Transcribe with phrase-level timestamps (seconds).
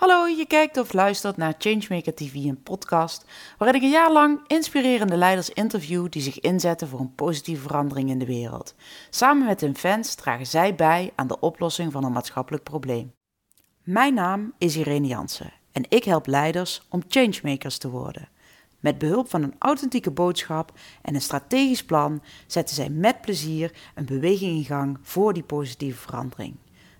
[0.00, 3.24] Hallo, je kijkt of luistert naar Changemaker TV, een podcast
[3.58, 8.10] waarin ik een jaar lang inspirerende leiders interview die zich inzetten voor een positieve verandering
[8.10, 8.74] in de wereld.
[9.10, 13.14] Samen met hun fans dragen zij bij aan de oplossing van een maatschappelijk probleem.
[13.82, 18.28] Mijn naam is Irene Jansen en ik help leiders om changemakers te worden.
[18.78, 20.72] Met behulp van een authentieke boodschap
[21.02, 26.00] en een strategisch plan zetten zij met plezier een beweging in gang voor die positieve
[26.00, 26.56] verandering.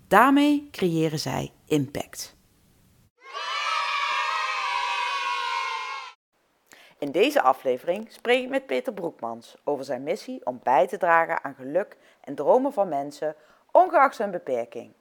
[0.07, 2.39] Daarmee creëren zij impact.
[7.01, 11.43] In deze aflevering spreek ik met Peter Broekmans over zijn missie om bij te dragen
[11.43, 13.35] aan geluk en dromen van mensen,
[13.71, 14.93] ongeacht zijn beperking.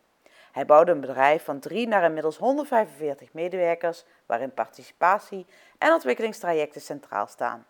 [0.52, 5.46] Hij bouwde een bedrijf van 3 naar inmiddels 145 medewerkers, waarin participatie
[5.78, 7.66] en ontwikkelingstrajecten centraal staan.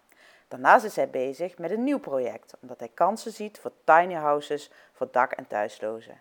[0.48, 4.70] Daarnaast is hij bezig met een nieuw project, omdat hij kansen ziet voor tiny houses
[4.92, 6.20] voor dak- en thuislozen.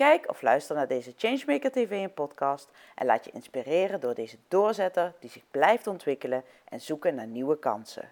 [0.00, 4.36] Kijk of luister naar deze Changemaker TV en podcast en laat je inspireren door deze
[4.48, 8.08] doorzetter die zich blijft ontwikkelen en zoeken naar nieuwe kansen.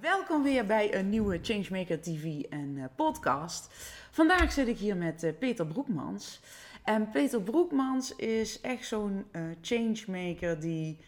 [0.00, 3.68] Welkom weer bij een nieuwe Changemaker TV en uh, podcast.
[4.10, 6.40] Vandaag zit ik hier met uh, Peter Broekmans.
[6.84, 10.98] En Peter Broekmans is echt zo'n uh, changemaker die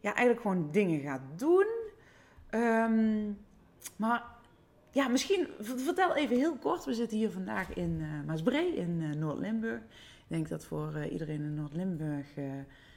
[0.00, 1.66] ja, eigenlijk gewoon dingen gaat doen.
[2.50, 3.44] Um,
[3.96, 4.33] maar
[4.94, 6.84] ja, misschien vertel even heel kort.
[6.84, 9.80] We zitten hier vandaag in uh, Maasbree in uh, Noord-Limburg.
[9.82, 12.26] Ik denk dat voor uh, iedereen in Noord-Limburg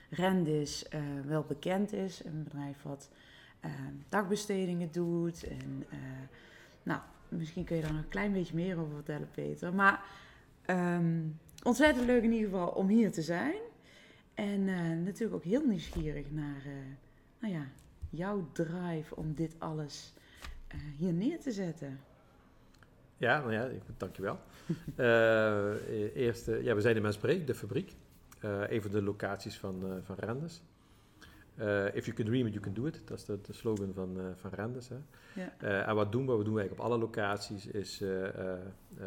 [0.09, 0.85] Rendis
[1.25, 2.25] wel bekend is.
[2.25, 3.09] Een bedrijf wat
[4.09, 5.43] dagbestedingen doet.
[5.43, 5.85] En
[6.83, 9.73] nou, misschien kun je daar nog een klein beetje meer over vertellen, Peter.
[9.73, 10.03] Maar
[10.65, 13.59] um, ontzettend leuk in ieder geval om hier te zijn.
[14.33, 14.65] En
[15.03, 16.63] natuurlijk ook heel nieuwsgierig naar
[17.39, 17.67] nou ja,
[18.09, 20.26] jouw drive om dit alles uh,
[20.97, 21.99] hier neer te zetten.
[23.17, 24.39] Ja, nou ja, dankjewel.
[24.97, 27.95] uh, eerst, uh, ja, we zijn in Maasbree, de fabriek.
[28.41, 30.61] een van de locaties van, van Rendes.
[31.93, 33.01] if you can dream it, you can do it.
[33.05, 34.89] Dat is de, de slogan van, van Rendes.
[34.89, 34.95] Hè.
[35.33, 35.85] Ja.
[35.85, 36.31] en wat doen we?
[36.31, 37.67] Wat doen we eigenlijk op alle locaties?
[37.67, 38.01] Is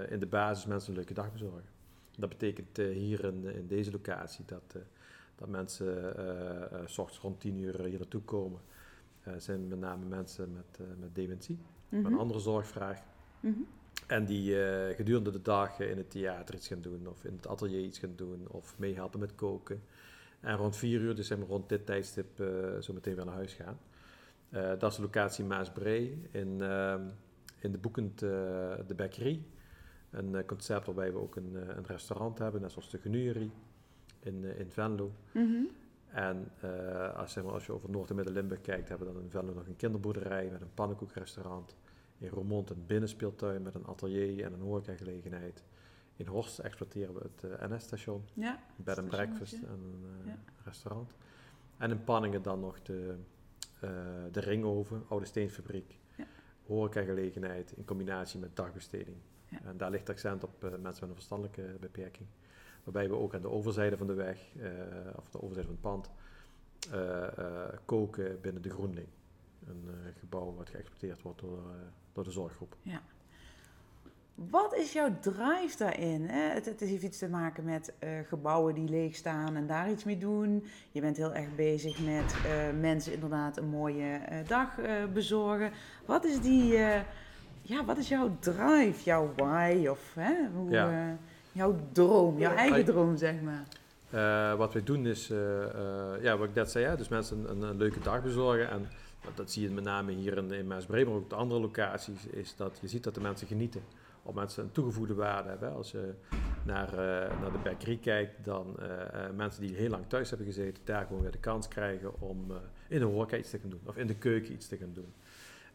[0.09, 1.69] in de basis mensen een leuke dag bezorgen.
[2.17, 4.77] Dat betekent hier in, in deze locatie dat,
[5.35, 6.15] dat mensen
[6.87, 8.61] s ochtends rond 10 uur hier naartoe komen.
[9.29, 11.59] Uh, zijn met name mensen met, uh, met dementie,
[11.89, 13.03] met een andere zorgvraag.
[13.41, 13.67] -hmm.
[14.07, 17.47] En die uh, gedurende de dag in het theater iets gaan doen, of in het
[17.47, 19.83] atelier iets gaan doen, of meehelpen met koken.
[20.41, 22.43] En rond vier uur, dus zijn we rond dit tijdstip
[22.81, 23.79] zo meteen weer naar huis gaan.
[24.79, 27.03] dat is de locatie Maasbree in, ehm,
[27.59, 29.47] in de Boekend de Bekkerie.
[30.11, 33.51] Een concept waarbij we ook een, een restaurant hebben, net zoals de Genurie
[34.21, 35.13] in, in Venlo.
[35.33, 35.71] -hmm.
[36.13, 39.23] En uh, als, zeg maar, als je over Noord- en Midden-Limburg kijkt, hebben we dan
[39.23, 41.77] in Venlo nog een kinderboerderij met een pannenkoekrestaurant.
[42.19, 45.65] In Roermond een binnenspeeltuin met een atelier en een horecagelegenheid.
[46.17, 50.39] In Horst exploiteren we het uh, NS-station, ja, bed and breakfast en een ja.
[50.65, 51.13] restaurant.
[51.77, 53.17] En in Panningen dan nog de,
[54.31, 55.99] de Ringoven, oude steenfabriek,
[56.67, 59.17] horecagelegenheid in combinatie met dagbesteding.
[59.49, 59.59] Ja.
[59.65, 62.29] En daar ligt accent op mensen met een verstandelijke beperking.
[62.85, 64.69] Waarbij we ook aan de overzijde van de weg, uh,
[65.17, 66.11] of de overzijde van het pand,
[66.95, 69.09] uh, uh, koken binnen de Groenling.
[69.67, 71.59] Een gebouw wat geëxploiteerd wordt door,
[72.13, 72.77] door de zorggroep.
[72.83, 73.03] Ja.
[74.35, 76.25] Wat is jouw drive daarin?
[76.29, 77.93] Het, het heeft iets te maken met
[78.27, 80.65] gebouwen die leeg staan en daar iets mee doen.
[80.91, 82.35] Je bent heel erg bezig met
[82.81, 84.79] mensen inderdaad een mooie dag
[85.13, 85.73] bezorgen.
[86.07, 86.79] Wat is die,
[87.63, 89.87] ja, wat is jouw drive, jouw why?
[89.87, 90.49] Of, hè?
[90.55, 91.19] Hoe, ja.
[91.53, 93.65] Jouw droom, jouw eigen droom, zeg maar.
[94.15, 97.51] Uh, wat wij doen is, uh, uh, ja, wat ik net zei, ja, dus mensen
[97.51, 98.71] een, een, leuke dag bezorgen.
[98.71, 98.89] En
[99.35, 102.27] dat zie je met name hier in, in Maasbree, maar ook op de andere locaties,
[102.27, 103.81] is dat je ziet dat de mensen genieten.
[104.23, 105.75] Of mensen een toegevoegde waarde hebben.
[105.75, 106.15] Als je
[106.65, 106.91] naar,
[107.41, 108.77] naar de bakery kijkt, dan
[109.37, 112.53] mensen die heel lang thuis hebben gezeten, daar gewoon weer de kans krijgen om
[112.89, 113.81] in de horeca iets te gaan doen.
[113.85, 115.13] Of in de keuken iets te gaan doen.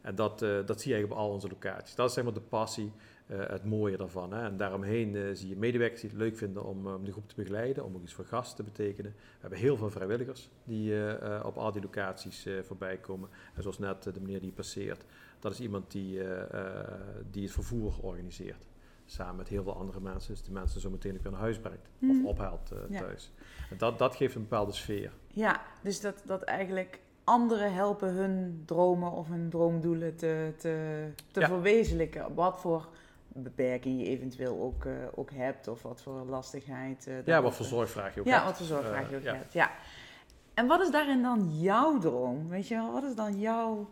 [0.06, 1.94] En dat, dat zie je eigenlijk op al onze locaties.
[1.94, 2.92] Dat is zeg maar de passie
[3.26, 4.32] uh, het mooie daarvan.
[4.32, 4.42] Hè.
[4.42, 7.34] En daaromheen uh, zie je medewerkers die het leuk vinden om, om de groep te
[7.34, 9.12] begeleiden, om ook iets voor gasten te betekenen.
[9.12, 10.94] We hebben heel veel vrijwilligers die
[11.44, 13.28] op al die locaties voorbij komen.
[13.54, 15.04] En zoals net de meneer die passeert,
[15.38, 16.20] dat is iemand die,
[17.30, 18.66] die het vervoer organiseert.
[19.06, 21.58] Samen met heel veel andere mensen, dus die mensen zo meteen ook weer naar huis
[21.58, 23.00] brengt of ophaalt ja.
[23.00, 23.30] thuis.
[23.70, 25.12] En dat, dat geeft een bepaalde sfeer.
[25.26, 31.40] Ja, dus dat, dat eigenlijk anderen helpen hun dromen of hun droomdoelen te, te, te
[31.40, 31.46] ja.
[31.46, 32.34] verwezenlijken.
[32.34, 32.88] Wat voor
[33.28, 37.06] beperking je eventueel ook, uh, ook hebt of wat voor lastigheid.
[37.08, 38.44] Uh, ja, wat voor zorgvraag je ook ja, hebt.
[38.44, 39.52] Ja, wat voor zorgvraag je ook uh, hebt.
[39.52, 39.70] Ja.
[40.54, 42.48] En wat is daarin dan jouw droom?
[42.48, 43.88] Weet je wel, wat is dan jouw.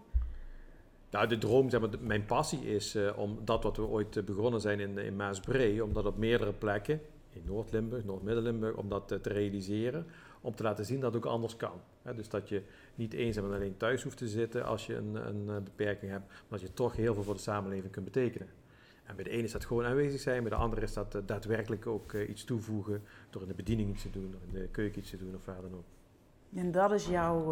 [1.10, 4.80] Nou, de droom, zeg maar, mijn passie is om dat wat we ooit begonnen zijn
[4.80, 7.00] in, in Maasbree, om dat op meerdere plekken,
[7.34, 10.06] in Noord-Limburg, Noord-Midden-Limburg, om dat te realiseren.
[10.40, 11.81] om te laten zien dat het ook anders kan.
[12.16, 12.62] Dus dat je
[12.94, 16.26] niet eenzaam en alleen thuis hoeft te zitten als je een, een eh, beperking hebt,
[16.26, 18.48] maar dat je toch heel veel voor de samenleving kunt betekenen.
[19.04, 21.22] En bij de ene is dat gewoon aanwezig zijn, bij de andere is dat uh,
[21.26, 24.69] daadwerkelijk ook uh, iets toevoegen door in de bediening iets te doen, door in de
[24.69, 25.84] keuken iets te doen of waar dan ook.
[26.54, 27.44] En dat is jouw.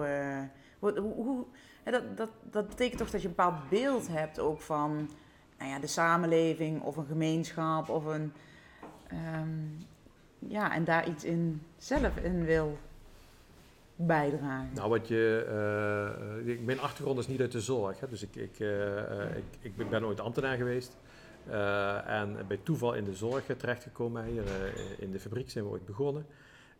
[0.78, 1.44] Hoe,
[1.84, 5.10] dat, dat, dat betekent toch dat je een bepaald beeld hebt ook van
[5.58, 8.32] nou ja, de samenleving of een gemeenschap of een.
[9.12, 9.86] Um,
[10.38, 12.78] ja, en daar iets in zelf in wil
[13.96, 14.70] bijdragen?
[14.74, 15.46] Nou, wat je,
[16.44, 18.00] uh, mijn achtergrond is niet uit de zorg.
[18.00, 20.96] Hè, dus ik, ik, uh, ik, ik ben ooit ambtenaar geweest.
[22.06, 24.24] En bij toeval in de zorg terechtgekomen.
[24.24, 24.44] Hier
[24.98, 26.26] in de fabriek zijn we ooit begonnen.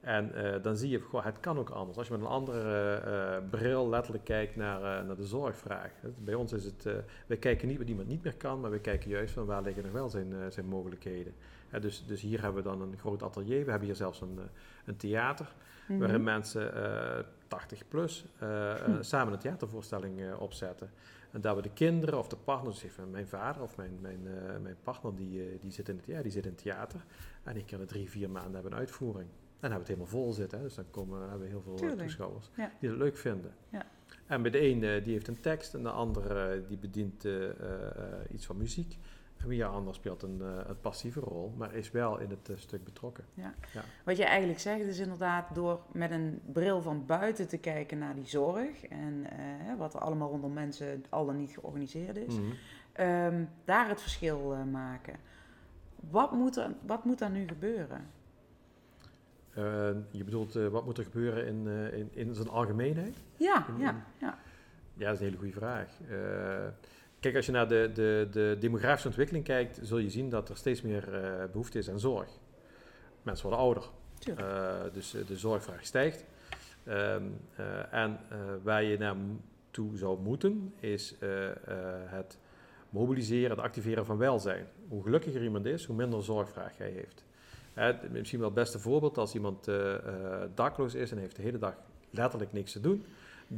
[0.00, 0.32] En
[0.62, 1.99] dan zie je, het kan ook anders.
[1.99, 5.90] Als je met een andere bril letterlijk kijkt naar, naar de zorgvraag.
[6.19, 6.87] Bij ons is het,
[7.26, 9.82] we kijken niet wat iemand niet meer kan, maar we kijken juist van waar liggen
[9.82, 11.34] nog wel zijn, zijn mogelijkheden.
[11.80, 13.64] Dus, dus hier hebben we dan een groot atelier.
[13.64, 14.38] We hebben hier zelfs een,
[14.84, 15.54] een theater.
[15.86, 15.98] -hmm.
[15.98, 19.02] Waarin mensen uh, 80 plus uh, hm.
[19.02, 20.90] samen een theatervoorstelling uh, opzetten.
[21.30, 24.22] En dat we de kinderen of de partners, even mijn vader of mijn, mijn,
[24.62, 27.04] mijn partner, die, die, zit in het, ja, die zit in het theater.
[27.42, 29.28] En ik kan er drie, vier maanden hebben een uitvoering.
[29.28, 30.58] En dan hebben we het helemaal vol zitten.
[30.58, 30.64] Hè.
[30.64, 32.00] Dus dan komen, hebben we heel veel Tuurlijk.
[32.00, 32.72] toeschouwers ja.
[32.80, 33.54] die het leuk vinden.
[33.69, 33.86] Ja.
[34.26, 37.26] En bij de ene die heeft een tekst en de andere die bedient
[38.30, 38.98] iets van muziek.
[39.47, 42.85] Wie anders speelt een, uh, een, passieve rol, maar is wel in het uh, stuk
[42.85, 43.25] betrokken.
[43.35, 43.55] Ja.
[43.73, 43.85] ja.
[44.05, 48.15] Wat je eigenlijk zegt is inderdaad door met een bril van buiten te kijken naar
[48.15, 52.53] die zorg en uh, wat er allemaal rondom mensen al dan niet georganiseerd is, mm
[52.94, 53.06] -hmm.
[53.06, 55.17] um, daar het verschil maken.
[56.11, 58.06] Wat moet, er, wat moet er nu gebeuren?
[60.11, 63.17] je bedoelt, wat moet er gebeuren in, in, in zijn algemeenheid?
[63.37, 64.39] Ja, in, ja, ja.
[64.94, 65.89] Ja, dat is een hele goede vraag.
[67.22, 70.56] Kijk, als je naar de, de, de demografische ontwikkeling kijkt, zul je zien dat er
[70.56, 72.28] steeds meer uh, behoefte is aan zorg.
[73.22, 73.82] Mensen worden ouder,
[74.38, 76.24] uh, dus de zorgvraag stijgt.
[76.88, 78.19] Um, uh, en
[78.62, 81.14] waar je naartoe zou moeten, is
[82.06, 82.38] het
[82.90, 84.66] mobiliseren, het activeren van welzijn.
[84.88, 87.24] Hoe gelukkiger iemand is, hoe minder zorgvraag hij heeft.
[88.10, 89.69] misschien wel het beste voorbeeld als iemand
[90.54, 91.74] dakloos is en heeft de hele dag
[92.10, 93.04] letterlijk niks te doen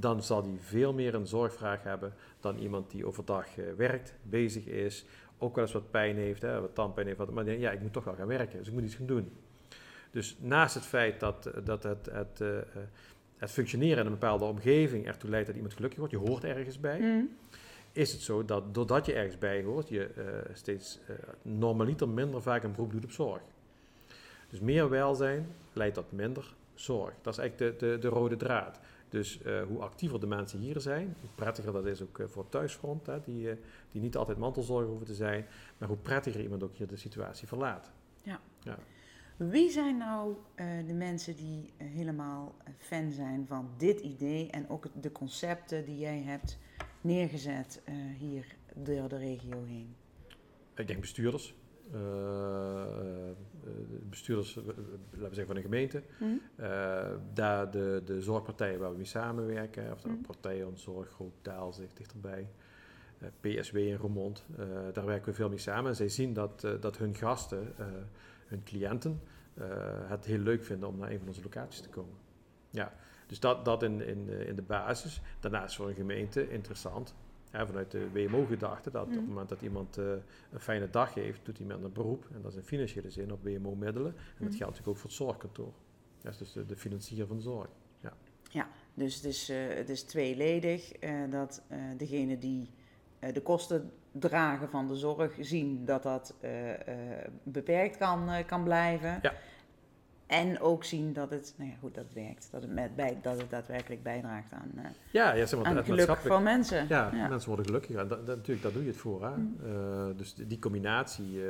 [0.01, 4.67] dan zal die veel meer een zorgvraag hebben dan iemand die overdag uh, werkt, bezig
[4.67, 5.05] is,
[5.39, 8.05] ook wel eens wat pijn heeft, hè, wat tandpijn heeft, maar ja, ik moet toch
[8.05, 9.33] wel gaan werken, dus ik moet iets gaan doen.
[10.11, 12.59] Dus naast het feit dat, dat het, het, uh,
[13.37, 16.81] het functioneren in een bepaalde omgeving ertoe leidt dat iemand gelukkig wordt, je hoort ergens
[16.81, 17.37] bij, mm.
[17.93, 20.99] is het zo dat doordat je ergens bij hoort, je uh, steeds
[21.43, 23.41] normaliter minder vaak een beroep doet op zorg.
[24.49, 27.15] Dus meer welzijn leidt tot minder zorg.
[27.23, 28.81] Dat is eigenlijk de, de, de rode draad.
[29.15, 32.43] Dus uh, hoe actiever de mensen hier zijn, hoe prettiger dat is ook uh, voor
[32.43, 33.53] het thuisfront, hè, die, uh,
[33.91, 35.47] die niet altijd mantelzorger hoeven te zijn,
[35.79, 37.93] maar hoe prettiger iemand ook hier de situatie verlaat.
[38.23, 38.41] Ja.
[38.63, 38.79] ja.
[39.37, 40.37] Wie zijn nou
[40.87, 46.23] de mensen die helemaal fan zijn van dit idee en ook de concepten die jij
[46.23, 46.59] hebt
[47.01, 47.83] neergezet
[48.19, 49.95] hier door de regio heen?
[50.75, 51.55] Ik denk bestuurders.
[51.93, 52.85] Uh,
[54.09, 56.41] bestuurders, laten we zeggen van een gemeente, mm.
[56.57, 60.21] uh, daar de, de zorgpartijen waar we mee samenwerken, of de mm.
[60.21, 61.35] partijen ons zorggroep
[61.71, 62.49] zit dichterbij,
[63.41, 64.45] PSW in Roermond,
[64.93, 65.91] daar werken we veel mee samen.
[65.91, 67.73] En zij zien dat, dat hun gasten,
[68.47, 69.21] hun cliënten,
[70.07, 72.15] het heel leuk vinden om naar een van onze locaties te komen.
[72.71, 72.93] Ja,
[73.27, 75.21] dus dat, dat in, in, in de basis.
[75.41, 77.15] Daarnaast voor een gemeente interessant
[77.55, 79.29] vanuit de WMO-gedachte dat op het mhm.
[79.29, 80.13] moment dat iemand uh,
[80.53, 83.43] een fijne dag heeft, doet met een beroep, en dat is in financiële zin, op
[83.43, 84.15] WMO-middelen.
[84.17, 84.57] En dat mhm.
[84.57, 85.73] geldt natuurlijk ook voor het zorgkantoor.
[86.23, 87.69] Dat is dus de, de financier van de zorg.
[88.01, 88.13] Ja,
[88.51, 91.63] ja dus het is, uh, het is tweeledig uh, dat
[91.97, 92.71] degene die
[93.33, 96.35] de kosten dragen van de zorg zien dat dat
[97.43, 99.19] beperkt kan, kan blijven.
[99.23, 99.35] Ja.
[100.35, 102.49] En ook zien dat het, nou ja, goed, dat werkt.
[102.51, 105.77] Dat het, met bij, dat het daadwerkelijk bijdraagt aan, uh, ja, ja, zeg maar, aan
[105.77, 106.87] het geluk van mensen.
[106.89, 108.01] Ja, mensen worden gelukkiger.
[108.01, 109.25] En dat, dat, natuurlijk, daar doe je het voor.
[109.25, 109.37] Hè?
[109.37, 109.57] Mm.
[109.67, 111.43] Uh, dus die, die combinatie, uh,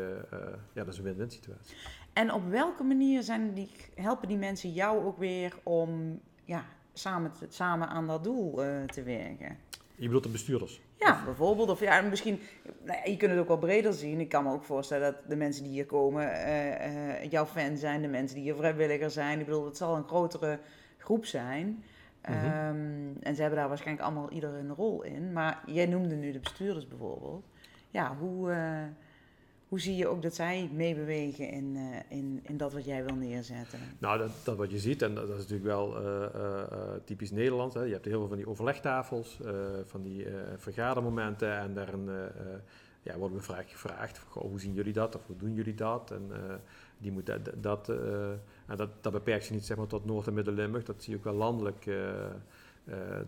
[0.72, 1.76] ja, dat is een win-win situatie.
[2.12, 7.32] En op welke manier zijn die, helpen die mensen jou ook weer om ja, samen,
[7.32, 8.54] te, samen aan dat doel
[8.86, 9.56] te werken?
[9.96, 10.80] Je bedoelt de bestuurders?
[10.98, 11.68] Ja, bijvoorbeeld.
[11.68, 12.40] Of ja, misschien,
[12.84, 14.20] nou ja, je kunt het ook wel breder zien.
[14.20, 17.76] Ik kan me ook voorstellen dat de mensen die hier komen uh, uh, jouw fan
[17.76, 19.38] zijn, de mensen die hier vrijwilliger zijn.
[19.38, 20.58] Ik bedoel, het zal een grotere
[20.98, 21.66] groep zijn.
[22.28, 22.68] Mm -hmm.
[22.68, 25.32] um, en ze hebben daar waarschijnlijk allemaal ieder een rol in.
[25.32, 27.44] Maar jij noemde nu de bestuurders bijvoorbeeld.
[27.90, 28.82] Ja, hoe, uh,
[29.74, 33.14] hoe zie je ook dat zij meebewegen in, uh, in, in dat wat jij wil
[33.14, 33.78] neerzetten?
[33.98, 37.74] Nou, dat, dat wat je ziet, en dat, is natuurlijk wel uh, uh, typisch Nederland.
[37.74, 37.82] Hè.
[37.82, 39.40] Je hebt heel veel van die overlegtafels,
[39.84, 40.26] van die
[40.56, 41.58] vergadermomenten.
[41.58, 42.08] En daarin
[43.02, 46.10] ja, worden we vaak gevraagd, hoe zien jullie dat of hoe doen jullie dat?
[46.10, 46.30] En
[46.98, 50.84] die moet dat, En dat, dat beperkt zich niet zeg maar, tot Noord- en Midden-Limburg.
[50.84, 51.86] Dat zie je ook wel landelijk.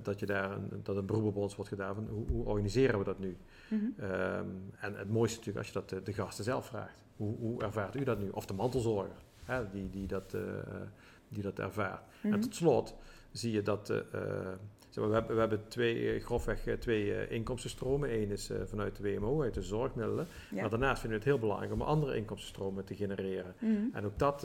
[0.02, 1.94] Dat, je daar een, dat een beroep op ons wordt gedaan.
[1.94, 3.36] Van, hoe, hoe organiseren we dat nu?
[3.68, 3.84] Mhm.
[3.96, 4.46] Ehm,
[4.80, 7.04] en het mooiste natuurlijk als je dat de, de gasten zelf vraagt.
[7.16, 8.28] Hoe, hoe, ervaart u dat nu?
[8.28, 10.36] Of de mantelzorger hè, die, die, dat,
[11.28, 12.02] die dat ervaart.
[12.22, 12.40] En Mhm.
[12.40, 12.94] tot slot
[13.32, 14.00] zie je dat maar,
[14.96, 18.12] we, hebben, we hebben twee, eh, grofweg eh, twee uh, inkomstenstromen.
[18.14, 20.26] Eén is vanuit de WMO, uit de zorgmiddelen.
[20.50, 20.60] Ja.
[20.60, 23.54] Maar daarnaast vinden we het heel belangrijk om andere inkomstenstromen te genereren.
[23.58, 23.72] Mhm.
[23.92, 24.40] En ook dat,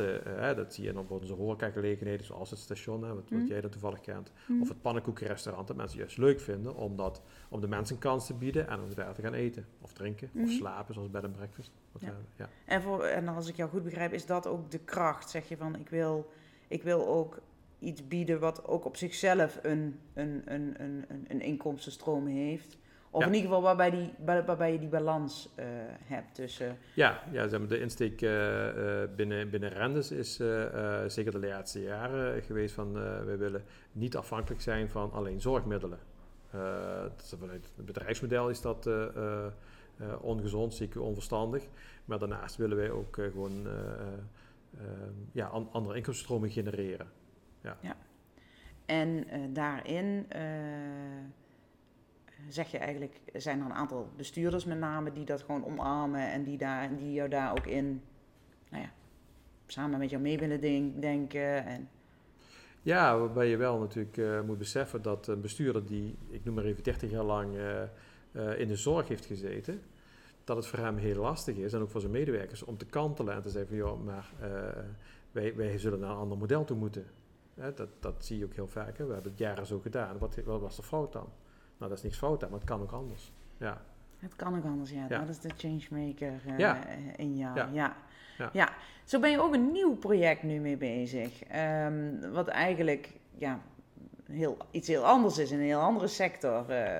[0.55, 3.47] dat zie je op onze horecagelegenheden, zoals het station, hè, wat, wat Mhm.
[3.47, 4.31] jij dan toevallig kent.
[4.47, 4.61] Mhm.
[4.61, 8.25] Of het pannenkoekenrestaurant, dat mensen juist leuk vinden om, dat, om de mensen een kans
[8.25, 9.65] te bieden en om daar te gaan eten.
[9.81, 11.71] Of drinken, of slapen, zoals bed and breakfast.
[11.91, 12.07] Wat, Ja.
[12.07, 12.49] eh, ja.
[12.65, 15.29] En, voor, en als ik jou goed begrijp, is dat ook de kracht?
[15.29, 16.31] Zeg je van, ik wil,
[16.67, 17.39] ik wil ook
[17.81, 22.77] iets bieden wat ook op zichzelf een, een, een, een, een, een inkomstenstroom heeft.
[23.13, 23.27] Of Ja.
[23.27, 25.65] in ieder geval waarbij, die, waar- waarbij je die balans eh,
[26.03, 26.77] hebt tussen...
[26.95, 30.35] Ja, ja zeg maar, de insteek eh, eh, binnen, binnen Rendes is
[31.07, 32.93] zeker de laatste jaren geweest van
[33.25, 35.99] wij willen niet afhankelijk zijn van alleen zorgmiddelen.
[36.51, 38.89] Dat vanuit het bedrijfsmodel is dat
[40.21, 41.63] ongezond, zeker onverstandig.
[42.05, 43.67] Maar daarnaast willen wij ook gewoon
[45.31, 47.07] ja, an- andere inkomstenstromen genereren.
[48.91, 50.41] En eh, daarin eh,
[52.49, 56.43] zeg je eigenlijk, zijn er een aantal bestuurders met name die dat gewoon omarmen en
[56.43, 58.01] die, daar, die jou daar ook in,
[58.69, 58.89] nou ja,
[59.67, 61.65] samen met jou mee willen denk- denken.
[61.65, 61.89] En,
[62.81, 66.63] Ja, waarbij je wel natuurlijk eh, moet beseffen dat een bestuurder die, ik noem maar
[66.63, 67.53] even 30 jaar lang
[68.57, 69.81] in de zorg heeft gezeten,
[70.43, 73.33] dat het voor hem heel lastig is, en ook voor zijn medewerkers, om te kantelen
[73.33, 74.31] en te zeggen van joh, maar
[75.31, 77.05] wij, wij zullen naar een ander model toe moeten.
[77.61, 78.97] Hè, dat, dat zie je ook heel vaak.
[78.97, 79.05] Hè.
[79.05, 80.17] We hebben het jaren zo gedaan.
[80.17, 81.29] Wat, wat was de fout dan?
[81.77, 83.31] Nou, dat is niks fout aan, maar het kan ook anders.
[83.57, 83.81] Ja.
[84.17, 85.05] het kan ook anders, ja.
[85.09, 85.19] Ja.
[85.19, 86.87] Dat is de changemaker eh, Ja.
[87.15, 87.73] in jou.
[87.73, 87.95] Ja.
[88.53, 88.69] Ja.
[89.03, 91.43] Zo ben je ook een nieuw project nu mee bezig.
[91.43, 93.59] Ehm, wat eigenlijk ja,
[94.31, 96.69] heel, iets heel anders is in een heel andere sector.
[96.69, 96.99] eh.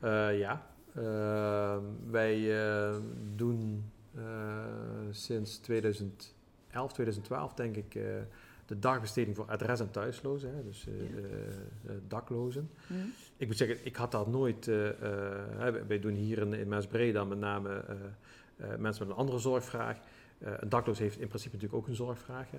[0.00, 0.66] Eh, ja.
[0.94, 1.76] Eh,
[2.10, 2.54] wij
[3.34, 3.90] doen
[5.10, 7.98] sinds 2011, 2012 denk ik,
[8.66, 10.54] de dagbesteding voor adres- en thuislozen.
[10.56, 11.16] Hè, dus eh, Ja.
[11.16, 12.70] eh, eh, daklozen.
[12.86, 12.94] hm?
[13.36, 14.66] Ik moet zeggen, ik had dat nooit.
[14.66, 17.84] wij- doen hier in, in Maasbreda met name
[18.78, 19.98] mensen met een andere zorgvraag.
[20.38, 22.46] Een dakloos heeft in principe natuurlijk ook een zorgvraag.
[22.50, 22.58] Hè.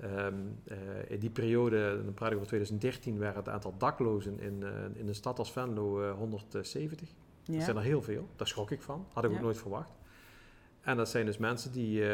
[0.00, 0.34] Ehm,
[0.64, 0.76] eh,
[1.08, 4.70] in die periode, dan praat ik over 2013, waren het aantal daklozen in, eh,
[5.00, 7.08] in een stad als Venlo eh, 170.
[7.44, 8.28] Dat zijn er heel veel.
[8.36, 9.06] Daar schrok ik van.
[9.12, 9.36] Had ik Ja.
[9.36, 9.90] ook nooit verwacht.
[10.80, 12.06] En dat zijn dus mensen die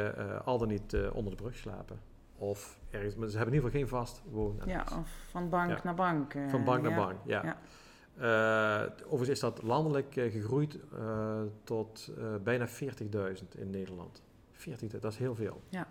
[0.44, 1.98] al dan niet onder de brug slapen.
[2.42, 4.72] Of ergens, maar ze hebben in ieder geval geen vast woonadres.
[4.72, 5.80] ja, of van bank Ja.
[5.84, 6.34] naar bank.
[6.34, 7.42] eh, Van bank naar bank, ja.
[7.44, 7.58] Ja.
[8.16, 14.22] Eh, overigens is dat landelijk eh, gegroeid eh, tot eh, bijna 40.000 in Nederland.
[14.52, 15.60] 40.000, dat is heel veel.
[15.68, 15.86] Ja.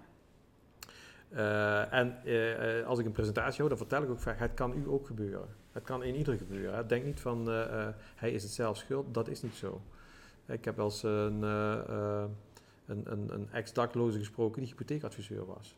[1.29, 4.53] Eh, en eh, eh, als ik een presentatie hou, dan vertel ik ook vaak, het
[4.53, 5.47] kan u ook gebeuren.
[5.71, 6.75] Het kan in ieder gebeuren.
[6.75, 6.85] hè.
[6.85, 9.81] Denk niet van, eh, eh, hij is het zelf schuld, dat is niet zo.
[10.45, 12.23] Ik heb wel eens een, eh, eh,
[12.85, 15.75] een, een, een ex-dakloze gesproken die hypotheekadviseur was.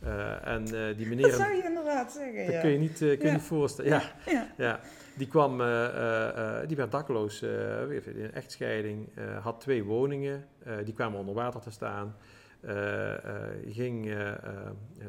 [0.00, 1.28] Eh, en eh, die meneer...
[1.28, 2.60] Dat zou je inderdaad zeggen, Dat ja.
[2.60, 3.32] kun je niet, eh, kun je Ja.
[3.32, 3.90] niet voorstellen.
[3.90, 4.46] Ja, Ja.
[4.56, 4.80] ja.
[5.16, 5.50] Die kwam,
[6.66, 9.08] die werd dakloos, weer in een echtscheiding,
[9.42, 10.44] had twee woningen,
[10.84, 12.16] die kwamen onder water te staan.
[13.68, 14.16] Ging,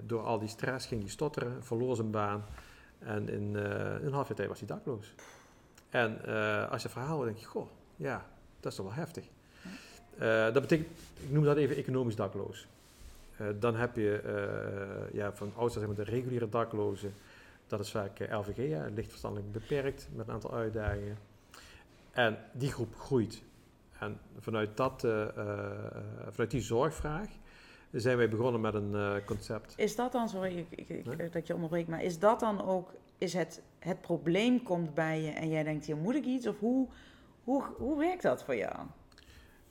[0.03, 2.45] door al die stress ging hij stotteren, verloor zijn baan.
[2.99, 3.55] En in
[4.01, 5.13] een half jaar tijd was hij dakloos.
[5.89, 6.11] En
[6.69, 8.25] als je het verhaal hoort, denk je, goh, ja,
[8.59, 9.25] dat is toch wel heftig.
[10.53, 10.87] Dat betekent,
[11.19, 12.67] ik noem dat even economisch dakloos.
[13.37, 17.13] Eh, dan heb je eh, ja, van oudsher zeg maar, de reguliere daklozen.
[17.67, 21.17] Dat is vaak eh, LVG, ja, licht verstandelijk beperkt, met een aantal uitdagingen.
[22.11, 23.43] En die groep groeit.
[23.99, 25.01] En vanuit, dat,
[26.29, 27.27] vanuit die zorgvraag
[27.91, 29.73] zijn wij begonnen met een concept.
[29.77, 31.29] Is dat dan, sorry ik, ik, ik- Nee.
[31.29, 35.31] dat je onderbreekt, maar is dat dan ook, is het, het probleem komt bij je
[35.31, 36.47] en jij denkt, hier moet ik iets?
[36.47, 36.87] Of hoe,
[37.43, 38.75] hoe, hoe werkt dat voor jou?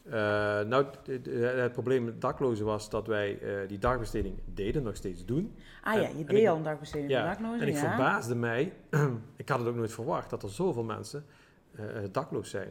[0.05, 0.13] Eh,
[0.61, 5.25] nou, d- het probleem met daklozen was dat wij eh, die dagbesteding deden, nog steeds
[5.25, 5.55] doen.
[5.83, 7.81] Ah ja, je deed ik- al een dagbesteding Ja, van daklozen, En ik ja.
[7.89, 8.73] verbaasde mij,
[9.37, 11.25] ik had het ook nooit verwacht, dat er zoveel mensen
[11.75, 12.69] eh, eh, dakloos zijn.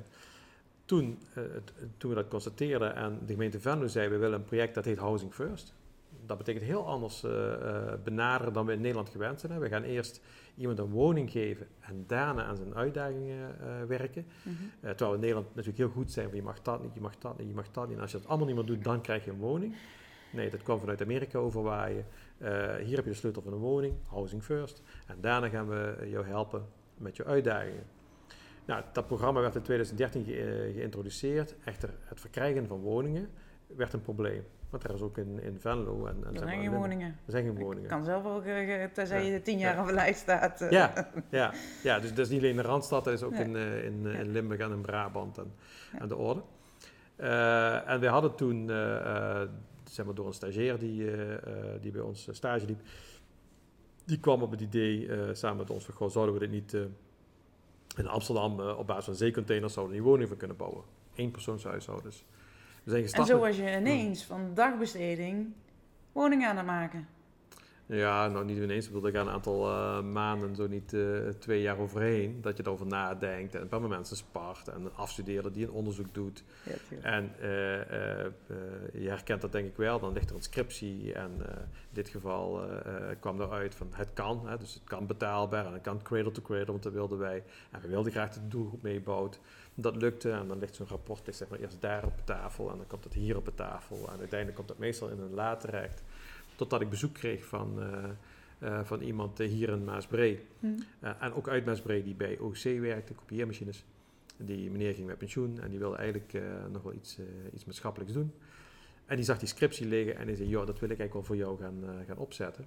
[0.86, 1.44] Toen, eh,
[1.98, 4.98] toen we dat constateerden en de gemeente Venlo zei, we willen een project dat heet
[4.98, 5.74] Housing First.
[6.26, 9.52] Dat betekent heel anders eh, eh, benaderen dan we in Nederland gewend zijn.
[9.52, 9.60] hè.
[9.60, 10.22] We gaan eerst
[10.58, 14.26] iemand een woning geven en daarna aan zijn uitdagingen eh, werken.
[14.44, 14.54] Mhm.
[14.82, 17.18] Terwijl we in Nederland natuurlijk heel goed zijn van je mag dat niet, je mag
[17.18, 17.96] dat niet, je mag dat niet.
[17.96, 19.76] En als je dat allemaal niet meer doet, dan krijg je een woning.
[20.32, 22.06] Nee, dat kwam vanuit Amerika overwaaien.
[22.84, 24.82] Hier heb je de sleutel van een woning, housing first.
[25.08, 26.66] En daarna gaan we jou helpen
[26.98, 27.84] met je uitdagingen.
[28.66, 31.56] Nou, dat programma werd in 2013 ge- eh, geïntroduceerd.
[31.64, 33.30] Echter, het verkrijgen van woningen
[33.76, 34.44] werd een probleem.
[34.70, 37.08] Want er is ook in, in Venlo en, en Er zijn geen woningen.
[37.26, 37.90] Er zijn geen Ik woningen.
[37.90, 39.32] kan zelf ook, eh, tenzij Ja.
[39.34, 39.82] je tien jaar Ja.
[39.84, 40.62] op lijst staat.
[40.62, 40.72] eh.
[40.72, 41.54] Ja, ja,
[41.84, 43.44] ja, dus dat is niet alleen in de Randstad, dat is ook Nee.
[43.84, 45.54] in, eh, in, Limburg en in Brabant en,
[46.00, 46.42] en de Orde.
[47.86, 48.68] En we hadden toen,
[49.90, 51.12] zeg maar door een stagiair die,
[51.82, 52.80] die bij ons stage liep,
[54.06, 56.74] die kwam op het idee samen met ons van, zouden we dit niet
[57.98, 60.84] in Amsterdam op basis van zeecontainers zouden die woningen van kunnen bouwen.
[61.16, 62.26] Eenpersoonshuishoudens.
[62.84, 65.54] We zijn En zo was je ineens van dagbesteding
[66.12, 67.08] woningen aan het maken.
[67.86, 68.86] Ja, nou niet ineens.
[68.86, 72.58] Ik bedoel, er gaan een aantal eh, maanden, zo niet eh, twee jaar overheen, dat
[72.58, 73.56] je erover nadenkt.
[73.56, 76.44] En een paar mensen spart en een afstudeerder die een onderzoek doet.
[76.64, 76.98] Ja.
[77.02, 77.50] En eh,
[79.02, 80.00] je herkent dat denk ik wel.
[80.00, 82.62] Dan ligt er een scriptie en in dit geval
[83.20, 84.48] kwam eruit van het kan.
[84.48, 87.44] Hè, dus het kan betaalbaar en het kan cradle to cradle, want dat wilden wij.
[87.72, 89.40] En we wilden graag dat de doelgroep meebouwt.
[89.76, 92.78] Dat lukte en dan ligt zo'n rapport ligt zeg maar eerst daar op tafel en
[92.78, 93.98] dan komt het hier op de tafel.
[93.98, 96.04] En uiteindelijk komt dat meestal in een la terecht.
[96.56, 98.10] Totdat ik bezoek kreeg van, eh,
[98.64, 100.46] eh, van iemand eh, hier in Maasbree.
[100.60, 100.68] Hm.
[101.00, 103.86] Eh, en ook uit Maasbree die bij OC werkte, kopieermachines.
[104.38, 106.38] Die meneer ging met pensioen en die wilde eigenlijk
[106.72, 107.20] nog wel iets,
[107.54, 108.32] iets maatschappelijks doen.
[109.06, 111.24] En die zag die scriptie liggen en die zei, joh, dat wil ik eigenlijk wel
[111.24, 112.66] voor jou gaan, gaan opzetten.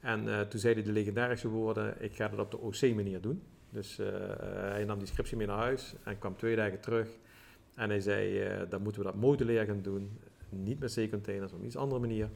[0.00, 3.42] En toen zei hij de legendarische woorden, ik ga dat op de OC-manier doen.
[3.70, 3.96] Dus
[4.46, 7.08] hij nam die scriptie mee naar huis en kwam twee dagen terug.
[7.74, 10.18] En hij zei, dan moeten we dat modulair gaan doen.
[10.48, 12.28] Niet met zeecontainers, maar op een iets andere manier.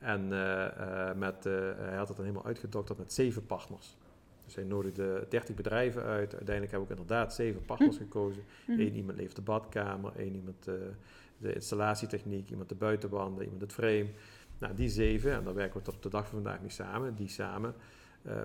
[0.00, 3.96] En eh, eh, met, eh, hij had het dan helemaal uitgedokterd met zeven partners.
[4.44, 6.34] Dus hij nodigde 30 bedrijven uit.
[6.34, 8.42] Uiteindelijk hebben we inderdaad zeven partners gekozen.
[8.64, 8.72] Hm.
[8.72, 10.64] Eén iemand levert de badkamer, één iemand
[11.38, 14.10] de installatietechniek, iemand de buitenwanden, iemand het frame.
[14.58, 17.14] Nou, die zeven, en daar werken we tot op de dag van vandaag mee samen.
[17.14, 17.74] Die samen,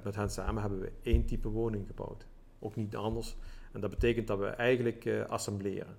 [0.03, 2.27] met hen samen hebben we één type woning gebouwd.
[2.59, 3.35] Ook niet anders.
[3.71, 5.95] En dat betekent dat we eigenlijk assembleren.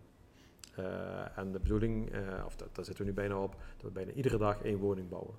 [0.76, 3.90] Eh, en de bedoeling, eh, of dat, daar zitten we nu bijna op, dat we
[3.90, 5.35] bijna iedere dag één woning bouwen.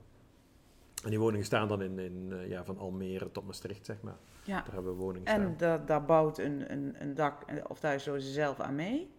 [1.03, 4.17] En die woningen staan dan in, in eh, ja, van Almere tot Maastricht, zeg maar.
[4.43, 4.61] Ja.
[4.61, 5.41] Daar hebben we woningen staan.
[5.41, 9.09] En da- daar bouwt een, een, een dak- of thuisloze zelf aan mee.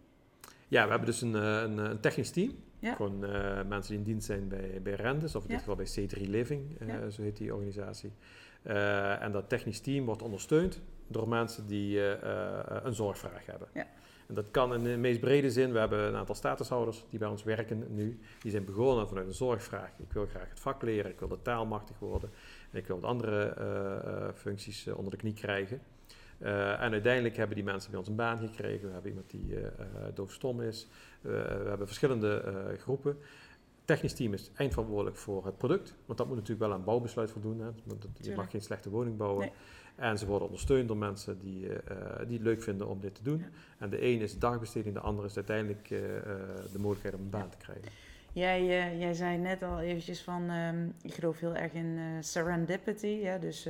[0.68, 2.52] Ja, we hebben dus een, een, een technisch team.
[2.78, 2.94] Ja.
[2.94, 3.18] Gewoon
[3.68, 5.54] mensen die in dienst zijn bij, bij Rendes, of in Ja.
[5.56, 6.76] dit geval bij C3 Living,
[7.12, 8.12] zo heet die organisatie.
[8.62, 13.68] En dat technisch team wordt ondersteund door mensen die eh, eh, een zorgvraag hebben.
[13.74, 13.86] Ja.
[14.26, 15.72] En dat kan in de meest brede zin.
[15.72, 18.18] We hebben een aantal statushouders die bij ons werken nu.
[18.40, 19.90] Die zijn begonnen vanuit een zorgvraag.
[19.98, 22.30] Ik wil graag het vak leren, ik wil de taal machtig worden.
[22.70, 25.80] En ik wil andere eh, functies onder de knie krijgen.
[26.38, 28.86] En uiteindelijk hebben die mensen bij ons een baan gekregen.
[28.86, 29.56] We hebben iemand die
[30.14, 30.88] doofstom is.
[31.20, 33.18] We hebben verschillende groepen.
[33.84, 35.94] Technisch team is eindverantwoordelijk voor het product.
[36.06, 37.60] Want dat moet natuurlijk wel aan bouwbesluit voldoen.
[37.60, 37.68] Hè.
[38.20, 39.40] Je mag geen slechte woning bouwen.
[39.40, 39.52] Nee.
[39.98, 43.14] En ze worden ondersteund door mensen die, eh, eh, die het leuk vinden om dit
[43.14, 43.38] te doen.
[43.38, 43.46] Ja.
[43.78, 45.98] En de een is dagbesteding, de andere is uiteindelijk eh,
[46.72, 47.88] de mogelijkheid om een baan te krijgen.
[48.32, 48.64] Jij,
[48.98, 53.68] jij zei net al eventjes van, ehm, ik geloof heel erg in serendipity, hè, dus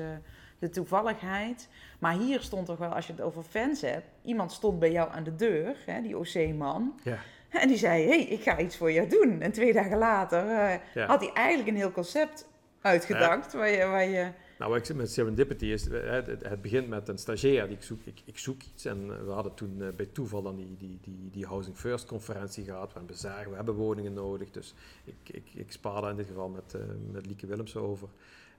[0.58, 1.68] de toevalligheid.
[1.98, 5.10] Maar hier stond toch wel, als je het over fans hebt, iemand stond bij jou
[5.10, 7.00] aan de deur, hè, die OC-man.
[7.02, 7.18] Ja.
[7.48, 9.40] En die zei, hé, hey, ik ga iets voor jou doen.
[9.40, 10.46] En twee dagen later
[10.94, 11.06] Ja.
[11.06, 12.46] had hij eigenlijk een heel concept
[12.80, 13.84] uitgedacht, waar je...
[13.84, 17.76] Waar je Nou, wat ik met serendipity is, eh, het, begint met een stagiair die
[17.76, 18.00] ik zoek.
[18.04, 20.98] Ik, ik zoek iets en eh, we hadden toen eh, bij toeval dan die, die,
[21.02, 22.92] die, die Housing First conferentie gehad.
[23.06, 24.50] We zagen, we hebben woningen nodig.
[24.50, 26.76] Dus ik, ik, ik spaarde in dit geval met,
[27.10, 28.08] met Lieke Willems over.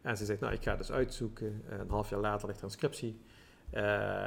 [0.02, 1.62] En ze zegt, nou, ik ga dus uitzoeken.
[1.70, 3.20] Een half jaar later ligt er een scriptie.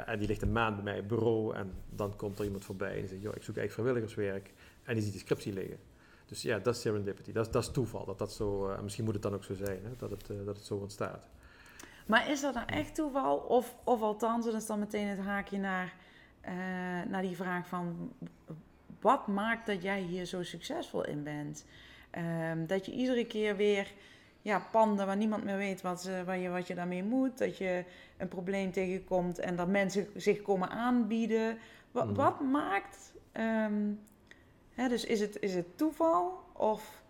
[0.05, 1.55] En die ligt een maand bij mij op bureau.
[1.55, 4.53] En dan komt er iemand voorbij en zegt, joh, ik zoek eigenlijk vrijwilligerswerk.
[4.83, 5.77] En die ziet die scriptie liggen.
[6.25, 7.31] Dus ja, dat is serendipity.
[7.31, 8.05] Dat, is- dat is toeval.
[8.05, 10.65] Dat dat zo, misschien moet het dan ook zo zijn, hè, dat, het, dat het
[10.65, 11.27] zo ontstaat.
[12.05, 13.37] Maar is dat nou echt toeval?
[13.37, 15.93] Of, of althans, dat is dan meteen het haakje naar,
[16.41, 16.53] eh,
[17.07, 18.13] naar die vraag van...
[19.01, 21.65] Wat maakt dat jij hier zo succesvol in bent?
[22.09, 23.91] Ehm, dat je iedere keer weer
[24.41, 27.37] ja, panden waar niemand meer weet wat, ze, wat, je, wat je daarmee moet.
[27.37, 27.83] Dat je
[28.17, 31.57] een probleem tegenkomt en dat mensen zich komen aanbieden.
[31.91, 32.15] Wat, Mhm.
[32.15, 33.13] wat maakt...
[33.31, 33.91] ehm,
[34.73, 36.39] hè, dus is het, is het toeval?
[36.53, 37.01] Of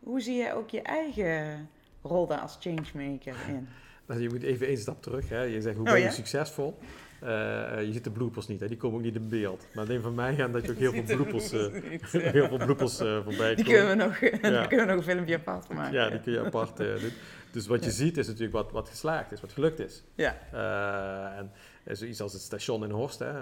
[0.00, 1.68] hoe zie jij ook je eigen
[2.02, 3.68] rol daar als changemaker in?
[4.10, 5.28] Nou, je moet even één stap terug.
[5.28, 5.42] Hè.
[5.42, 6.12] Je zegt, hoe Oh, ben je ja?
[6.12, 6.78] succesvol?
[7.20, 8.68] Eh, eh, je ziet de bloopers niet, hè.
[8.68, 9.66] die komen ook niet in beeld.
[9.74, 11.66] Maar neem van mij aan dat je ook heel veel bloopers, eh,
[12.32, 13.80] heel veel bloopers eh, voorbij Die komen.
[13.80, 14.20] kunnen we nog,
[14.52, 14.66] Ja.
[14.66, 15.92] kunnen we nog een filmpje apart maken.
[15.92, 17.10] Ja, die kun je apart doen.
[17.52, 17.96] Dus wat je Ja.
[17.96, 20.02] ziet is natuurlijk wat, wat geslaagd is, wat gelukt is.
[20.14, 20.36] Ja.
[21.36, 21.50] En
[21.96, 23.32] zoiets als het station in Horst, hè,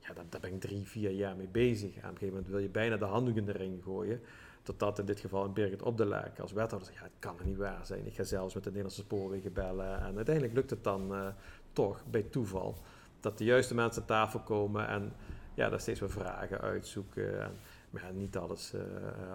[0.00, 1.88] ja, daar, daar ben ik drie, vier jaar mee bezig.
[1.96, 4.20] Aan een gegeven moment wil je bijna de handdoek in de ring gooien.
[4.66, 7.38] Totdat in dit geval een Birgit op de Laak als wethouder zegt, ja, het kan
[7.38, 8.06] er niet waar zijn.
[8.06, 10.00] Ik ga zelfs met de Nederlandse spoorwegen bellen.
[10.00, 11.26] En uiteindelijk lukt het dan eh,
[11.72, 12.74] toch, bij toeval,
[13.20, 15.12] dat de juiste mensen aan tafel komen en
[15.54, 17.42] ja, daar steeds weer vragen uitzoeken.
[17.42, 17.50] En
[17.90, 18.72] Maar ja, niet alles,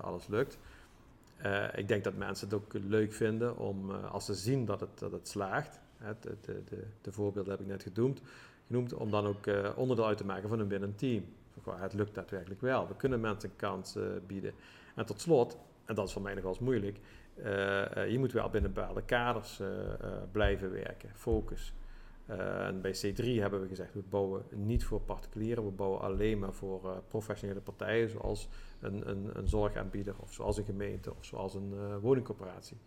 [0.01, 0.57] alles lukt.
[1.75, 5.11] ik denk dat mensen het ook leuk vinden om, als ze zien dat het, dat
[5.11, 5.79] het slaagt,
[6.21, 8.21] de, de, de, de voorbeelden heb ik net genoemd,
[8.67, 11.25] genoemd om dan ook onderdeel uit te maken van een binnen team.
[11.69, 12.87] Het lukt daadwerkelijk wel.
[12.87, 14.53] We kunnen mensen een kans bieden.
[14.95, 16.99] En tot slot, en dat is voor mij nog wel eens moeilijk,
[18.10, 19.62] je moet wel binnen bepaalde kaders
[20.32, 21.73] blijven werken, focus.
[22.82, 27.04] Bij C3 hebben we gezegd, we bouwen niet voor particulieren, we bouwen alleen maar voor
[27.08, 28.49] professionele partijen, zoals
[28.80, 32.77] een, een, een, zorgaanbieder, of zoals een gemeente, of zoals een woningcorporatie.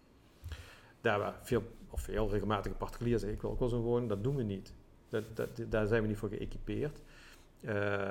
[1.01, 4.23] Daar waar veel, of veel regelmatige particulieren zeggen, ik wil ook wel zo'n woning, dat
[4.23, 4.75] doen we niet.
[5.09, 7.03] Dat, dat, daar zijn we niet voor geëquipeerd.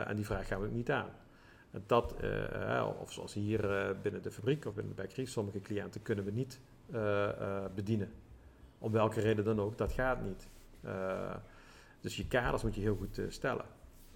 [0.06, 1.10] en die vraag gaan we ook niet aan.
[1.86, 2.16] Dat,
[3.00, 6.60] of zoals hier binnen de fabriek of binnen de bakery, sommige cliënten kunnen we niet
[7.76, 8.12] bedienen.
[8.78, 10.48] Om welke reden dan ook, dat gaat niet.
[12.00, 13.66] Dus je kaders moet je heel goed stellen.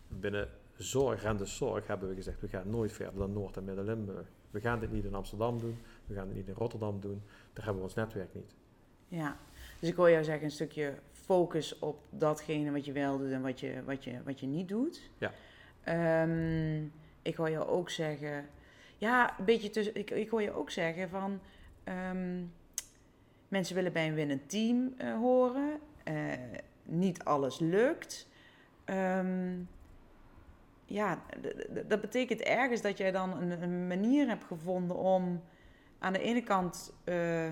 [0.07, 3.63] Binnen zorg, en de zorg, hebben we gezegd, we gaan nooit verder dan Noord- en
[3.63, 4.27] Midden-Limburg.
[4.51, 7.21] We gaan dit niet in Amsterdam doen, we gaan dit niet in Rotterdam doen.
[7.53, 8.55] Daar hebben we ons netwerk niet.
[9.07, 9.37] Ja,
[9.79, 13.41] dus ik hoor jou zeggen een stukje focus op datgene wat je wel doet en
[13.41, 15.09] wat je, wat je, wat je niet doet.
[15.17, 15.31] Ja.
[16.23, 16.91] Um,
[17.27, 18.45] ik hoor jou ook zeggen,
[18.97, 21.39] ja, een beetje tussen, ik, ik hoor je ook zeggen van,
[22.11, 22.53] um,
[23.47, 25.79] mensen willen bij een winnend team uh, horen.
[26.05, 26.33] Uh,
[26.83, 28.27] niet alles lukt.
[28.85, 29.69] Um,
[30.85, 31.21] ja,
[31.87, 35.43] dat betekent ergens dat jij dan een, een, manier hebt gevonden om
[35.99, 37.47] aan de ene kant uh,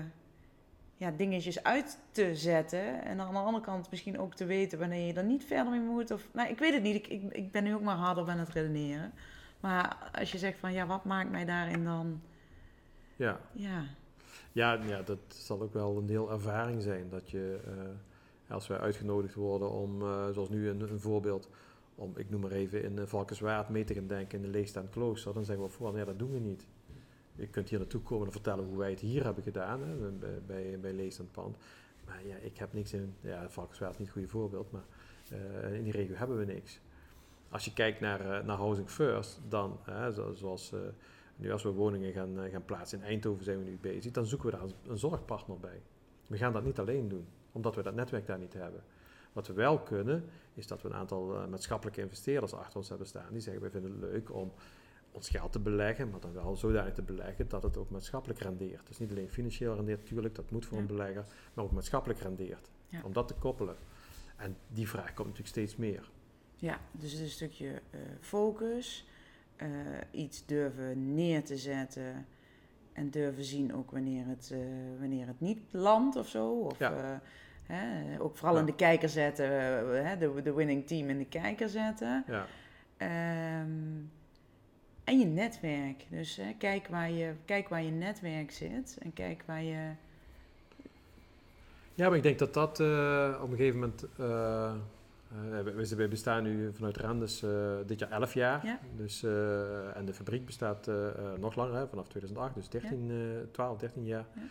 [0.96, 3.04] ja, dingetjes uit te zetten.
[3.04, 5.80] En aan de andere kant misschien ook te weten wanneer je er niet verder mee
[5.80, 6.10] moet.
[6.10, 6.94] Of, nou, ik weet het niet.
[6.94, 9.12] Ik, ik, ik ben nu ook maar harder aan het redeneren.
[9.60, 12.20] Maar als je zegt van ja, wat maakt mij daarin dan.
[13.16, 13.40] Ja.
[13.52, 13.84] Ja.
[14.52, 17.08] Ja, ja dat zal ook wel een deel ervaring zijn.
[17.08, 17.60] Dat je.
[17.66, 17.72] Uh
[18.48, 21.48] als wij uitgenodigd worden om, uh, zoals nu een, een, voorbeeld,
[21.94, 25.34] om, ik noem maar even, in Valkenswaard mee te gaan denken in de leegstaand klooster,
[25.34, 26.66] dan zeggen we voor, nee, dat doen we niet.
[27.34, 30.40] Je kunt hier naartoe komen en vertellen hoe wij het hier hebben gedaan, hè, bij,
[30.46, 31.56] bij, bij leegstaand pand.
[32.04, 34.84] Maar ja, ik heb niks in, ja, Valkenswaard is niet een goede voorbeeld, maar
[35.32, 36.80] uh, in die regio hebben we niks.
[37.50, 39.78] Als je kijkt naar, naar Housing First, dan,
[40.34, 40.72] zoals
[41.36, 44.50] nu als we woningen gaan, gaan plaatsen in Eindhoven zijn we nu bezig, dan zoeken
[44.50, 45.82] we daar een zorgpartner bij.
[46.26, 48.82] We gaan dat niet alleen doen omdat we dat netwerk daar niet hebben.
[49.32, 53.32] Wat we wel kunnen, is dat we een aantal maatschappelijke investeerders achter ons hebben staan.
[53.32, 54.52] Die zeggen, wij vinden het leuk om
[55.12, 58.86] ons geld te beleggen, maar dan wel zodanig te beleggen dat het ook maatschappelijk rendeert.
[58.86, 62.70] Dus niet alleen financieel rendeert, natuurlijk, dat moet voor een belegger, maar ook maatschappelijk rendeert.
[63.02, 63.76] Om dat te koppelen.
[64.36, 66.10] En die vraag komt natuurlijk steeds meer.
[66.56, 69.06] Ja, dus het is een stukje uh, focus,
[69.62, 69.68] uh,
[70.10, 72.26] iets durven neer te zetten
[72.92, 74.54] en durven zien ook wanneer het,
[74.98, 76.50] wanneer het niet landt of zo.
[76.50, 77.20] Of, ja.
[77.66, 81.26] Hè, ook vooral in de kijker zetten, eh, hè, de, de winning team in de
[81.26, 82.24] kijker zetten.
[82.26, 82.46] Ja.
[83.60, 84.10] Um,
[85.04, 86.06] en je netwerk.
[86.10, 89.90] Dus hè, kijk, waar je, kijk waar je netwerk zit en kijk waar je.
[91.94, 92.80] Ja, maar ik denk dat dat
[93.40, 94.06] op een gegeven moment.
[95.32, 97.44] Uh, we, bestaan nu vanuit Randes
[97.86, 98.66] dit jaar 11 jaar.
[98.66, 98.78] Ja.
[98.96, 99.22] Dus,
[99.94, 100.90] en de fabriek bestaat
[101.38, 103.44] nog langer, hè, vanaf 2008, dus 13, ja.
[103.52, 104.26] 12, 13 jaar.
[104.34, 104.42] Ja.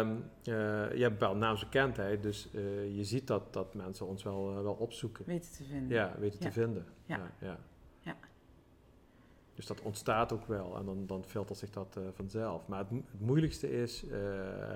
[0.00, 0.10] Um,
[0.44, 2.48] uh, je hebt wel naamsbekendheid, dus
[2.92, 5.24] je ziet dat, dat mensen ons wel, wel opzoeken.
[5.26, 5.88] Weten te vinden.
[5.88, 6.86] Ja, weten te vinden.
[7.06, 7.58] Ja.
[9.60, 12.66] Dus dat ontstaat ook wel en dan, dan filtert zich dat vanzelf.
[12.66, 14.04] Maar het, moeilijkste is,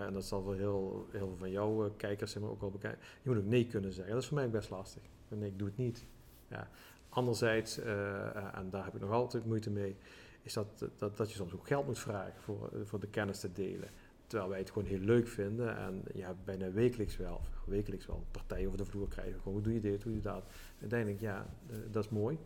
[0.07, 3.39] en dat zal voor heel, heel veel van jouw kijkers ook wel bekijken, je moet
[3.39, 4.13] ook nee kunnen zeggen.
[4.13, 5.03] Dat is voor mij best lastig.
[5.29, 6.05] Nee, ik doe het niet.
[6.49, 6.69] Ja.
[7.09, 9.97] Anderzijds, en daar heb ik nog altijd moeite mee,
[10.43, 13.53] is dat, dat, dat je soms ook geld moet vragen voor, voor de kennis te
[13.53, 13.89] delen.
[14.27, 18.67] Terwijl wij het gewoon heel leuk vinden en ja, bijna wekelijks wel, wekelijks wel, partijen
[18.67, 19.41] over de vloer krijgen.
[19.43, 20.41] Hoe doe je dit, hoe doe je
[20.81, 21.09] dat?
[21.09, 22.39] Ik, ja, uh, dat is mooi.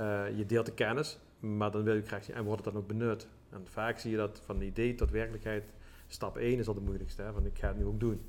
[0.00, 2.82] Uh, je deelt de kennis, maar dan wil je graag zien, en wordt het dan
[2.82, 3.28] ook benut?
[3.50, 5.64] En vaak zie je dat van idee tot werkelijkheid,
[6.06, 8.20] stap 1 is al de moeilijkste, hè, van ik ga het nu ook doen.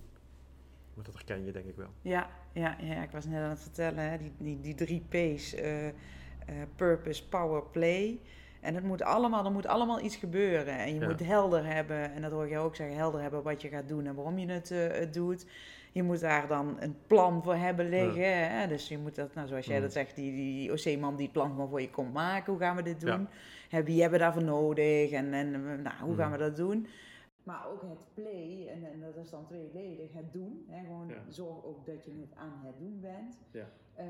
[0.94, 1.90] Maar dat herken je denk ik wel.
[2.02, 5.54] Ja, ja, ja ik was net aan het vertellen, hè, die, die, die drie P's,
[5.56, 5.88] uh,
[6.76, 8.20] purpose, power, play...
[8.60, 10.78] En het moet allemaal, er moet allemaal iets gebeuren.
[10.78, 11.08] En je Ja.
[11.08, 13.88] moet helder hebben, en dat hoor ik jou ook zeggen, helder hebben wat je gaat
[13.88, 15.46] doen en waarom je het, eh, het doet.
[15.92, 18.50] Je moet daar dan een plan voor hebben liggen.
[18.50, 18.68] Hè?
[18.68, 21.50] Dus je moet dat, nou, zoals jij dat zegt, die, die OC-man die het plan
[21.50, 22.52] gewoon voor je komt maken.
[22.54, 23.28] Hoe gaan we dit doen?
[23.86, 25.12] Wie hebben we daarvoor nodig?
[25.12, 26.32] En, en nou, hoe gaan Mm.
[26.32, 26.88] we dat doen?
[27.44, 30.66] Maar ook het play, en, en dat is dan tweeledig, het doen.
[30.70, 30.86] Hè?
[30.86, 31.24] Gewoon Ja.
[31.30, 33.38] zorg ook dat je het aan het doen bent.
[33.52, 33.66] Ja.
[33.94, 34.06] Eh,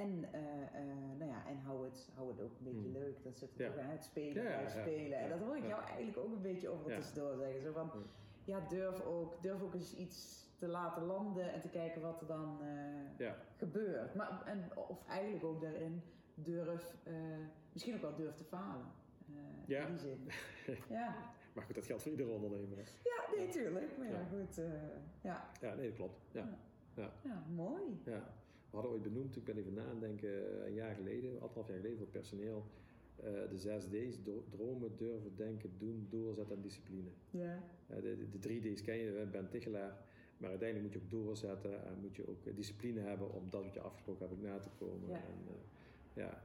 [0.00, 2.92] en, eh, eh, nou ja, en hou het, hou het ook een beetje Mm.
[2.92, 3.22] leuk.
[3.24, 3.70] Dat zit er Ja.
[3.70, 4.80] toch aan, het spelen, Ja, ja, blijf ja.
[4.80, 5.18] spelen.
[5.18, 7.62] En dat hoor ik jou eigenlijk ook een beetje over tussendoor zeggen.
[7.62, 8.02] Zo van, Mm.
[8.44, 12.26] ja, durf ook, durf ook eens iets te laten landen en te kijken wat er
[12.26, 13.36] dan eh, Ja.
[13.56, 14.14] gebeurt.
[14.14, 16.02] Maar, en, of eigenlijk ook daarin
[16.34, 17.12] durf, eh,
[17.72, 18.86] misschien ook wel durf te falen.
[19.28, 19.34] eh,
[19.66, 19.86] Ja.
[19.86, 20.18] in die zin.
[20.98, 21.14] ja.
[21.54, 22.78] Maar goed, dat geldt voor iedere ondernemer.
[23.04, 23.98] ja, nee, tuurlijk.
[23.98, 24.24] Maar ja, Ja.
[24.30, 24.60] goed.
[25.22, 25.50] ja.
[25.60, 26.20] Ja, nee, dat klopt.
[26.32, 26.58] Ja.
[26.94, 27.12] Ja.
[27.24, 27.82] ja, mooi.
[28.04, 28.32] Ja.
[28.70, 30.28] We hadden ooit benoemd, ik ben even nadenken,
[30.60, 32.64] eh, een jaar geleden, anderhalf jaar geleden voor personeel,
[33.50, 34.18] de zes D's,
[34.50, 37.08] dromen, durven, denken, doen, doorzetten en discipline.
[37.30, 37.58] Ja.
[37.86, 39.96] De, de, de drie D's ken je, Ben Tichelaar,
[40.38, 43.62] maar uiteindelijk moet je ook doorzetten en moet je ook eh, discipline hebben om dat
[43.62, 45.08] wat je afgesproken hebt ook na te komen.
[45.08, 45.16] Ja.
[45.16, 45.54] En, eh,
[46.12, 46.42] ja,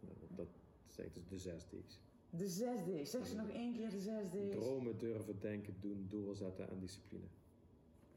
[0.00, 0.48] nou, dat
[0.86, 2.00] zijn dus de zes D's.
[2.30, 3.04] De zesde.
[3.04, 4.48] Zeg ze nog één keer de zesde.
[4.48, 7.26] Dromen, durven, denken, doen, doorzetten en discipline.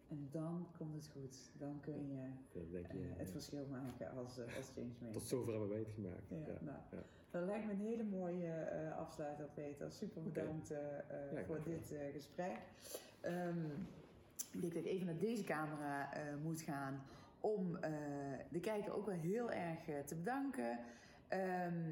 [0.08, 1.38] En dan komt het goed.
[1.58, 2.32] Dan kun je
[2.70, 5.12] je, eh, het verschil maken als, eh, als changemaker.
[5.12, 6.30] Tot zover hebben wij het gemaakt.
[6.30, 7.04] Ja, Ja, nou, ja.
[7.32, 9.92] Dat lijkt me een hele mooie eh, afsluiter, Peter.
[9.92, 10.74] Super bedankt
[11.46, 12.58] voor dit gesprek.
[13.22, 14.05] Ik
[14.62, 17.02] denk dat ik even naar deze camera eh, moet gaan
[17.40, 17.92] om eh,
[18.50, 20.80] de kijker ook wel heel erg eh, te bedanken.
[21.28, 21.92] Ehm,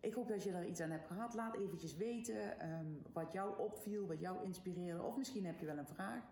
[0.00, 1.34] ik hoop dat je er iets aan hebt gehad.
[1.34, 5.02] Laat eventjes weten ehm, wat jou opviel, wat jou inspireerde.
[5.02, 6.22] Of misschien heb je wel een vraag.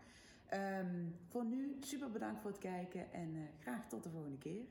[0.47, 4.65] Ehm, voor nu, super bedankt voor het kijken en graag tot de volgende keer.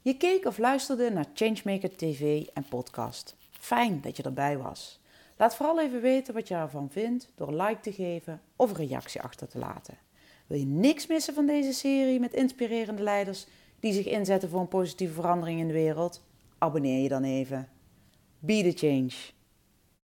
[0.00, 3.36] Je keek of luisterde naar Changemaker TV en podcast.
[3.50, 5.01] Fijn dat je erbij was.
[5.42, 9.20] Laat vooral even weten wat je ervan vindt door like te geven of een reactie
[9.20, 9.98] achter te laten.
[10.46, 13.46] Wil je niks missen van deze serie met inspirerende leiders
[13.80, 16.24] die zich inzetten voor een positieve verandering in de wereld?
[16.58, 17.68] Abonneer je dan even.
[18.38, 19.12] Be the change.